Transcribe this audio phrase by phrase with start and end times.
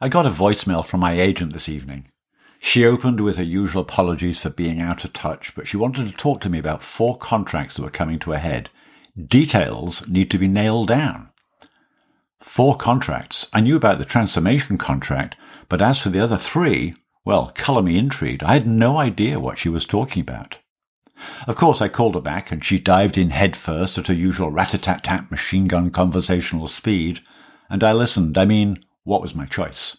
[0.00, 2.08] I got a voicemail from my agent this evening.
[2.58, 6.16] She opened with her usual apologies for being out of touch, but she wanted to
[6.16, 8.70] talk to me about four contracts that were coming to a head.
[9.16, 11.28] Details need to be nailed down.
[12.40, 13.48] Four contracts.
[13.52, 15.36] I knew about the transformation contract,
[15.68, 18.42] but as for the other three, well, colour me intrigued.
[18.42, 20.58] I had no idea what she was talking about.
[21.46, 25.30] Of course, I called her back, and she dived in headfirst at her usual rat-a-tat-tat
[25.30, 27.20] machine gun conversational speed,
[27.70, 28.36] and I listened.
[28.36, 29.98] I mean, what was my choice?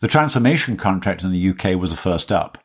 [0.00, 2.58] The transformation contract in the UK was the first up.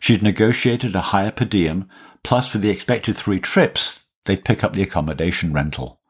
[0.00, 1.88] She'd negotiated a higher per diem,
[2.22, 6.00] plus for the expected three trips, they'd pick up the accommodation rental.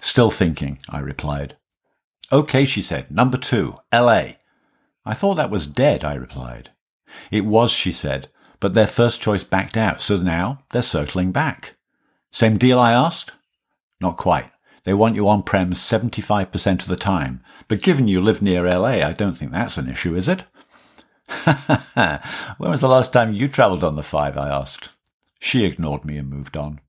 [0.00, 1.56] Still thinking, I replied.
[2.32, 3.10] Okay, she said.
[3.10, 4.34] Number two, LA.
[5.04, 6.70] I thought that was dead, I replied.
[7.30, 8.28] It was, she said,
[8.60, 11.76] but their first choice backed out, so now they're circling back.
[12.32, 13.32] Same deal, I asked?
[14.00, 14.50] Not quite.
[14.84, 17.42] They want you on-prem 75% of the time.
[17.68, 20.44] But given you live near LA, I don't think that's an issue, is it?
[22.58, 24.36] when was the last time you travelled on the five?
[24.36, 24.90] I asked.
[25.40, 26.80] She ignored me and moved on.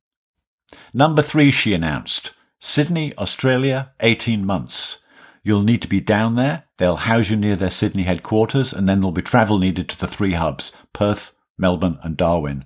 [0.93, 2.33] Number three, she announced.
[2.59, 5.03] Sydney, Australia, 18 months.
[5.43, 6.63] You'll need to be down there.
[6.77, 10.07] They'll house you near their Sydney headquarters, and then there'll be travel needed to the
[10.07, 12.65] three hubs Perth, Melbourne, and Darwin.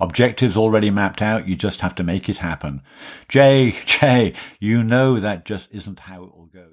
[0.00, 2.82] Objectives already mapped out, you just have to make it happen.
[3.28, 6.66] Jay, Jay, you know that just isn't how it will go?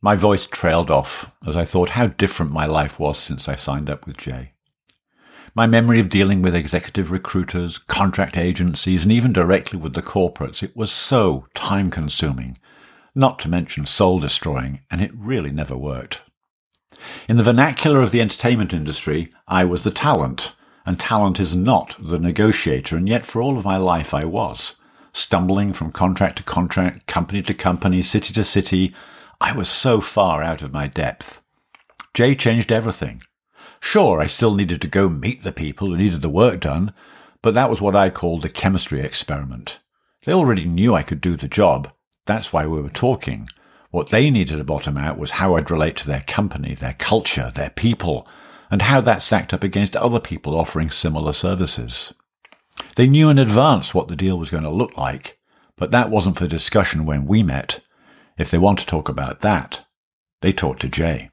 [0.00, 3.90] My voice trailed off as I thought how different my life was since I signed
[3.90, 4.52] up with Jay.
[5.56, 10.62] My memory of dealing with executive recruiters, contract agencies, and even directly with the corporates,
[10.62, 12.58] it was so time consuming,
[13.12, 16.22] not to mention soul destroying, and it really never worked.
[17.28, 20.54] In the vernacular of the entertainment industry, I was the talent,
[20.88, 24.76] and talent is not the negotiator, and yet for all of my life I was.
[25.12, 28.94] Stumbling from contract to contract, company to company, city to city,
[29.38, 31.42] I was so far out of my depth.
[32.14, 33.20] Jay changed everything.
[33.80, 36.94] Sure, I still needed to go meet the people who needed the work done,
[37.42, 39.80] but that was what I called the chemistry experiment.
[40.24, 41.92] They already knew I could do the job.
[42.24, 43.46] That's why we were talking.
[43.90, 47.52] What they needed to bottom out was how I'd relate to their company, their culture,
[47.54, 48.26] their people,
[48.70, 52.12] and how that stacked up against other people offering similar services.
[52.96, 55.38] They knew in advance what the deal was going to look like,
[55.76, 57.80] but that wasn't for discussion when we met.
[58.36, 59.84] If they want to talk about that,
[60.42, 61.30] they talk to Jay.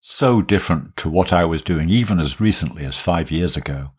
[0.00, 3.92] So different to what I was doing even as recently as five years ago.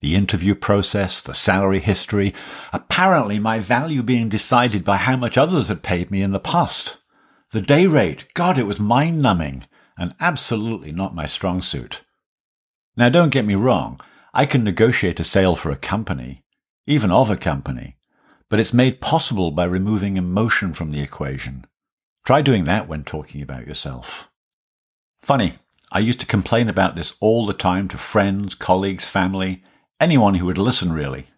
[0.00, 2.34] The interview process, the salary history,
[2.72, 6.98] apparently my value being decided by how much others had paid me in the past.
[7.52, 9.64] The day rate, God, it was mind numbing
[9.96, 12.02] and absolutely not my strong suit.
[12.96, 14.00] Now, don't get me wrong,
[14.32, 16.44] I can negotiate a sale for a company,
[16.86, 17.96] even of a company,
[18.48, 21.66] but it's made possible by removing emotion from the equation.
[22.24, 24.30] Try doing that when talking about yourself.
[25.20, 25.58] Funny,
[25.92, 29.62] I used to complain about this all the time to friends, colleagues, family,
[30.00, 31.28] anyone who would listen really.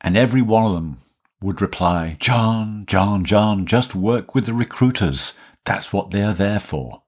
[0.00, 0.96] And every one of them
[1.40, 5.38] would reply, John, John, John, just work with the recruiters.
[5.64, 7.02] That's what they're there for.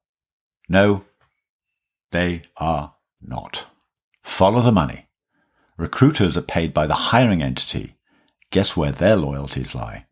[0.70, 1.04] No,
[2.12, 3.66] they are not.
[4.22, 5.08] Follow the money.
[5.76, 7.97] Recruiters are paid by the hiring entity.
[8.53, 10.06] Guess where their loyalties lie?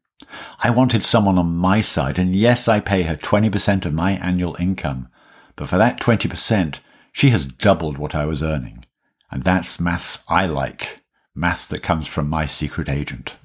[0.59, 4.57] I wanted someone on my side, and yes, I pay her 20% of my annual
[4.59, 5.07] income.
[5.55, 6.81] But for that 20%,
[7.13, 8.85] she has doubled what I was earning.
[9.31, 11.03] And that's maths I like.
[11.37, 13.37] Maths that comes from my secret agent.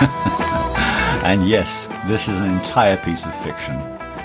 [1.22, 3.76] And yes, this is an entire piece of fiction.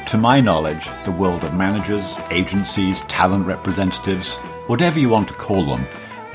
[0.07, 4.37] To my knowledge, the world of managers, agencies, talent representatives,
[4.67, 5.85] whatever you want to call them,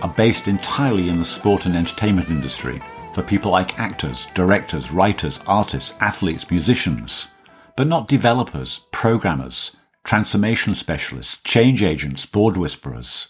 [0.02, 2.82] are based entirely in the sport and entertainment industry
[3.14, 7.28] for people like actors, directors, writers, artists, athletes, musicians,
[7.74, 13.28] but not developers, programmers, transformation specialists, change agents, board whisperers.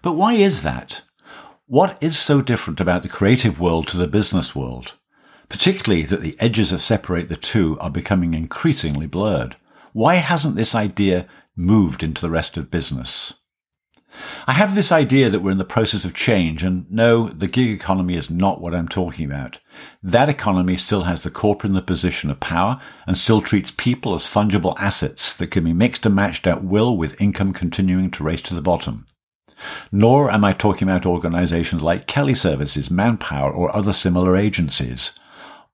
[0.00, 1.02] But why is that?
[1.66, 4.94] What is so different about the creative world to the business world?
[5.48, 9.56] Particularly that the edges that separate the two are becoming increasingly blurred.
[9.92, 13.34] Why hasn't this idea moved into the rest of business?
[14.46, 17.68] I have this idea that we're in the process of change, and no, the gig
[17.68, 19.58] economy is not what I'm talking about.
[20.02, 24.14] That economy still has the corporate in the position of power and still treats people
[24.14, 28.24] as fungible assets that can be mixed and matched at will with income continuing to
[28.24, 29.06] race to the bottom.
[29.90, 35.18] Nor am I talking about organizations like Kelly Services, Manpower, or other similar agencies.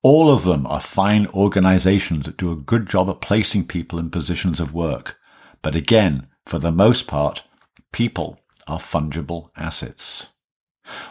[0.03, 4.11] All of them are fine organizations that do a good job at placing people in
[4.11, 5.17] positions of work.
[5.63, 7.45] But again, for the most part,
[7.93, 10.31] people are fungible assets.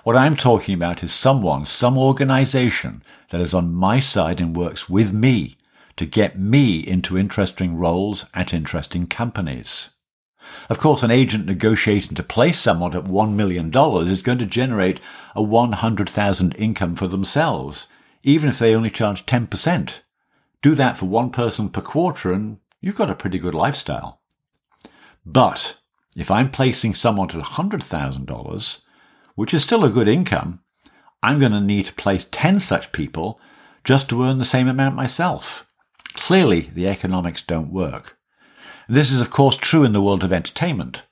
[0.04, 4.90] What I'm talking about is someone, some organization that is on my side and works
[4.90, 5.58] with me
[5.96, 9.92] to get me into interesting roles at interesting companies.
[10.70, 13.68] Of course, an agent negotiating to place someone at $1 million
[14.08, 15.00] is going to generate
[15.34, 17.88] a 100,000 income for themselves,
[18.24, 20.00] even if they only charge 10%.
[20.62, 24.22] Do that for one person per quarter and you've got a pretty good lifestyle.
[25.26, 25.78] But
[26.16, 28.80] if I'm placing someone at $100,000,
[29.36, 30.60] which is still a good income,
[31.24, 33.40] I'm going to need to place 10 such people
[33.84, 35.68] just to earn the same amount myself.
[36.14, 38.18] Clearly, the economics don't work.
[38.90, 41.04] This is, of course, true in the world of entertainment.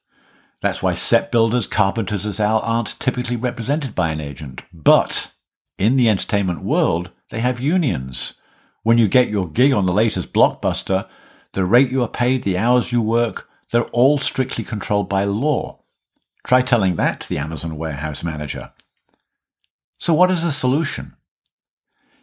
[0.61, 4.63] That's why set builders, carpenters, as Al aren't typically represented by an agent.
[4.73, 5.31] But
[5.80, 8.36] in the entertainment world, they have unions.
[8.84, 11.08] When you get your gig on the latest blockbuster,
[11.54, 15.80] the rate you are paid, the hours you work, they're all strictly controlled by law.
[16.46, 18.72] Try telling that to the Amazon warehouse manager.
[20.00, 21.16] So what is the solution?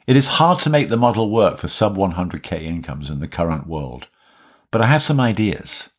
[0.07, 3.67] It is hard to make the model work for sub 100k incomes in the current
[3.67, 4.09] world,
[4.71, 5.91] but I have some ideas.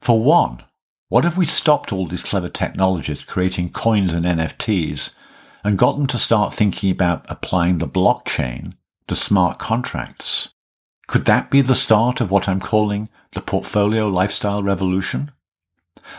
[0.00, 0.62] For one,
[1.08, 5.14] what if we stopped all these clever technologists creating coins and NFTs
[5.64, 8.74] and got them to start thinking about applying the blockchain
[9.08, 10.54] to smart contracts?
[11.06, 15.32] Could that be the start of what I'm calling the portfolio lifestyle revolution?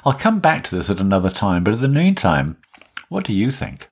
[0.05, 2.57] I'll come back to this at another time, but in the meantime,
[3.09, 3.89] what do you think?